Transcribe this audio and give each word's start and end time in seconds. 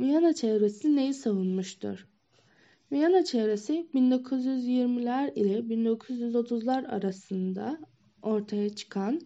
Viyana 0.00 0.32
çevresi 0.32 0.96
neyi 0.96 1.14
savunmuştur? 1.14 2.06
Viyana 2.92 3.24
çevresi 3.24 3.88
1920'ler 3.94 5.34
ile 5.34 5.58
1930'lar 5.58 6.86
arasında 6.86 7.78
ortaya 8.22 8.68
çıkan 8.68 9.20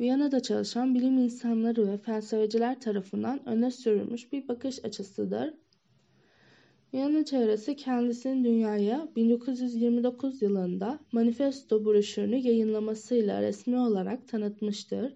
Viyana'da 0.00 0.40
çalışan 0.40 0.94
bilim 0.94 1.18
insanları 1.18 1.88
ve 1.88 1.98
felsefeciler 1.98 2.80
tarafından 2.80 3.48
öne 3.48 3.70
sürülmüş 3.70 4.32
bir 4.32 4.48
bakış 4.48 4.84
açısıdır. 4.84 5.54
Viyana 6.94 7.24
çevresi 7.24 7.76
kendisini 7.76 8.44
dünyaya 8.44 9.08
1929 9.16 10.42
yılında 10.42 10.98
manifesto 11.12 11.84
broşürünü 11.84 12.36
yayınlamasıyla 12.36 13.42
resmi 13.42 13.78
olarak 13.78 14.28
tanıtmıştır. 14.28 15.14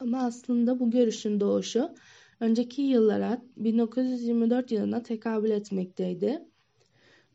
Ama 0.00 0.18
aslında 0.18 0.80
bu 0.80 0.90
görüşün 0.90 1.40
doğuşu 1.40 1.94
önceki 2.42 2.82
yıllara 2.82 3.42
1924 3.56 4.72
yılına 4.72 5.02
tekabül 5.02 5.50
etmekteydi. 5.50 6.42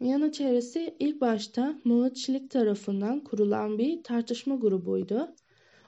Viyana 0.01 0.31
çevresi 0.31 0.95
ilk 0.99 1.21
başta 1.21 1.75
Murat 1.83 2.17
Schlick 2.17 2.49
tarafından 2.49 3.23
kurulan 3.23 3.77
bir 3.77 4.03
tartışma 4.03 4.55
grubuydu. 4.55 5.35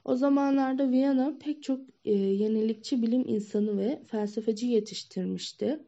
O 0.04 0.16
zamanlarda 0.16 0.90
Viyana 0.90 1.38
pek 1.40 1.62
çok 1.62 1.80
e, 2.04 2.12
yenilikçi 2.12 3.02
bilim 3.02 3.24
insanı 3.26 3.78
ve 3.78 4.02
felsefeci 4.06 4.66
yetiştirmişti. 4.66 5.80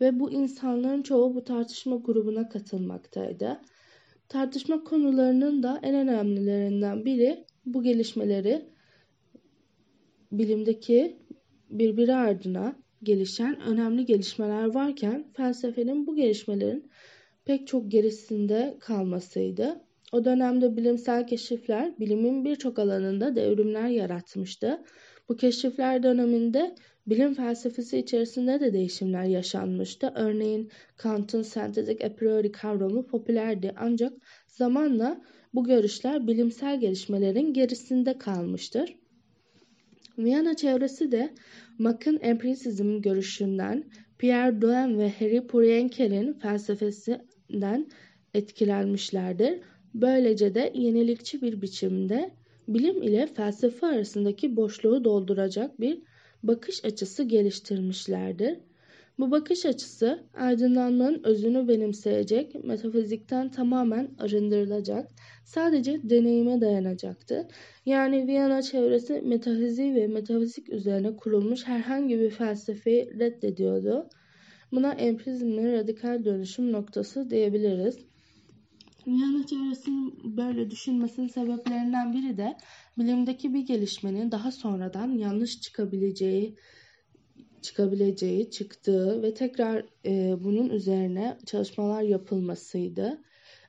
Ve 0.00 0.20
bu 0.20 0.30
insanların 0.30 1.02
çoğu 1.02 1.34
bu 1.34 1.44
tartışma 1.44 1.96
grubuna 1.96 2.48
katılmaktaydı. 2.48 3.60
Tartışma 4.28 4.84
konularının 4.84 5.62
da 5.62 5.80
en 5.82 5.94
önemlilerinden 5.94 7.04
biri 7.04 7.44
bu 7.66 7.82
gelişmeleri 7.82 8.66
bilimdeki 10.32 11.16
birbiri 11.70 12.14
ardına 12.14 12.76
gelişen 13.02 13.60
önemli 13.60 14.06
gelişmeler 14.06 14.74
varken 14.74 15.32
felsefenin 15.36 16.06
bu 16.06 16.16
gelişmelerin 16.16 16.90
pek 17.44 17.66
çok 17.66 17.90
gerisinde 17.90 18.76
kalmasıydı. 18.80 19.80
O 20.12 20.24
dönemde 20.24 20.76
bilimsel 20.76 21.26
keşifler 21.26 21.98
bilimin 21.98 22.44
birçok 22.44 22.78
alanında 22.78 23.36
devrimler 23.36 23.88
yaratmıştı. 23.88 24.84
Bu 25.28 25.36
keşifler 25.36 26.02
döneminde 26.02 26.74
bilim 27.06 27.34
felsefesi 27.34 27.98
içerisinde 27.98 28.60
de 28.60 28.72
değişimler 28.72 29.24
yaşanmıştı. 29.24 30.12
Örneğin 30.14 30.70
Kant'ın 30.96 31.42
sentetik 31.42 32.04
a 32.04 32.14
priori 32.14 32.52
kavramı 32.52 33.06
popülerdi 33.06 33.74
ancak 33.76 34.12
zamanla 34.46 35.20
bu 35.54 35.64
görüşler 35.64 36.26
bilimsel 36.26 36.80
gelişmelerin 36.80 37.52
gerisinde 37.52 38.18
kalmıştır. 38.18 38.96
Viyana 40.18 40.56
çevresi 40.56 41.12
de 41.12 41.34
Mach'ın 41.78 42.18
empirisizm 42.22 43.00
görüşünden, 43.00 43.84
Pierre 44.18 44.60
Duhem 44.60 44.98
ve 44.98 45.10
Harry 45.10 45.46
Pourienkel'in 45.46 46.32
felsefesinden 46.32 47.86
etkilenmişlerdir. 48.34 49.60
Böylece 49.94 50.54
de 50.54 50.72
yenilikçi 50.74 51.42
bir 51.42 51.62
biçimde 51.62 52.30
bilim 52.68 53.02
ile 53.02 53.26
felsefe 53.26 53.86
arasındaki 53.86 54.56
boşluğu 54.56 55.04
dolduracak 55.04 55.80
bir 55.80 56.02
bakış 56.42 56.84
açısı 56.84 57.22
geliştirmişlerdir. 57.22 58.58
Bu 59.18 59.30
bakış 59.30 59.66
açısı 59.66 60.24
aydınlanmanın 60.34 61.20
özünü 61.24 61.68
benimseyecek, 61.68 62.64
metafizikten 62.64 63.50
tamamen 63.50 64.08
arındırılacak, 64.18 65.10
sadece 65.44 66.00
deneyime 66.10 66.60
dayanacaktı. 66.60 67.48
Yani 67.86 68.26
Viyana 68.26 68.62
çevresi 68.62 69.20
metafizik 69.20 69.94
ve 69.94 70.06
metafizik 70.06 70.72
üzerine 70.72 71.16
kurulmuş 71.16 71.66
herhangi 71.66 72.18
bir 72.20 72.30
felsefeyi 72.30 73.18
reddediyordu. 73.18 74.08
Buna 74.72 74.92
empirizmin 74.92 75.72
radikal 75.72 76.24
dönüşüm 76.24 76.72
noktası 76.72 77.30
diyebiliriz. 77.30 77.98
Viyana 79.06 79.46
çevresinin 79.46 80.36
böyle 80.36 80.70
düşünmesinin 80.70 81.28
sebeplerinden 81.28 82.12
biri 82.12 82.36
de 82.36 82.56
bilimdeki 82.98 83.54
bir 83.54 83.60
gelişmenin 83.60 84.30
daha 84.30 84.52
sonradan 84.52 85.08
yanlış 85.08 85.60
çıkabileceği 85.60 86.56
çıkabileceği, 87.62 88.50
çıktığı 88.50 89.22
ve 89.22 89.34
tekrar 89.34 89.84
e, 90.06 90.44
bunun 90.44 90.68
üzerine 90.70 91.38
çalışmalar 91.46 92.02
yapılmasıydı. 92.02 93.18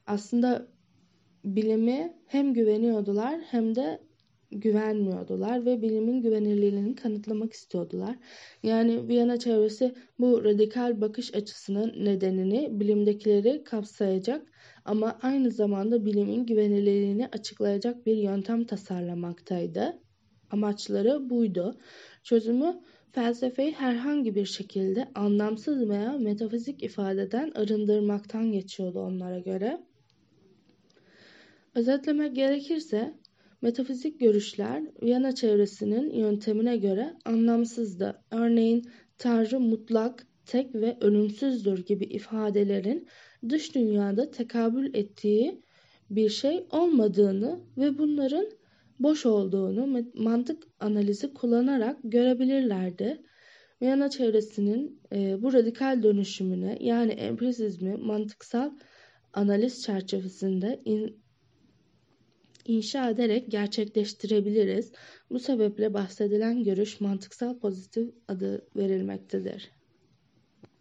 Aslında 0.08 0.68
bilimi 1.46 2.14
hem 2.28 2.54
güveniyordular 2.54 3.42
hem 3.42 3.76
de 3.76 4.08
güvenmiyordular 4.52 5.66
ve 5.66 5.82
bilimin 5.82 6.22
güvenilirliğini 6.22 6.96
kanıtlamak 6.96 7.54
istiyordular. 7.54 8.16
Yani 8.64 9.08
Viyana 9.08 9.40
çevresi 9.40 9.96
bu 10.20 10.44
radikal 10.44 11.02
bakış 11.02 11.36
açısının 11.36 12.06
nedenini 12.06 12.80
bilimdekileri 12.80 13.64
kapsayacak 13.64 14.48
ama 14.86 15.20
aynı 15.22 15.52
zamanda 15.52 16.06
bilimin 16.06 16.46
güvenilirliğini 16.46 17.28
açıklayacak 17.28 18.06
bir 18.06 18.16
yöntem 18.16 18.66
tasarlamaktaydı. 18.66 20.00
Amaçları 20.52 21.30
buydu. 21.30 21.78
Çözümü 22.24 22.82
felsefeyi 23.12 23.72
herhangi 23.72 24.36
bir 24.36 24.46
şekilde 24.46 25.08
anlamsız 25.16 25.90
veya 25.90 26.18
metafizik 26.18 26.84
ifadeden 26.84 27.52
arındırmaktan 27.52 28.52
geçiyordu 28.52 29.00
onlara 29.00 29.40
göre. 29.40 29.82
Özetlemek 31.76 32.36
gerekirse 32.36 33.14
metafizik 33.62 34.20
görüşler 34.20 34.84
Viyana 35.04 35.36
çevresinin 35.36 36.12
yöntemine 36.12 36.78
göre 36.78 37.14
anlamsızdı. 37.26 38.22
Örneğin 38.32 38.90
Tanrı 39.18 39.60
mutlak, 39.60 40.28
tek 40.46 40.76
ve 40.76 40.98
ölümsüzdür 41.02 41.86
gibi 41.86 42.06
ifadelerin 42.06 43.08
dış 43.50 43.76
dünyada 43.76 44.32
tekabül 44.32 44.96
ettiği 44.96 45.62
bir 46.10 46.30
şey 46.30 46.66
olmadığını 46.72 47.60
ve 47.78 47.98
bunların 47.98 48.50
boş 49.00 49.26
olduğunu 49.26 50.06
mantık 50.14 50.64
analizi 50.80 51.34
kullanarak 51.34 51.98
görebilirlerdi. 52.04 53.22
Viyana 53.82 54.10
çevresinin 54.10 55.02
e, 55.14 55.42
bu 55.42 55.54
radikal 55.54 56.04
dönüşümüne 56.04 56.78
yani 56.82 57.12
empirizmi 57.12 57.98
mantıksal 57.98 58.72
analiz 59.34 59.84
çerçevesinde 59.84 60.82
in, 60.86 61.20
inşa 62.66 63.10
ederek 63.10 63.52
gerçekleştirebiliriz. 63.52 64.92
Bu 65.30 65.40
sebeple 65.40 65.94
bahsedilen 65.94 66.64
görüş 66.64 67.02
mantıksal 67.02 67.60
pozitif 67.60 68.10
adı 68.28 68.68
verilmektedir. 68.76 69.77